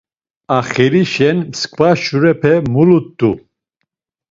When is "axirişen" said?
0.57-1.37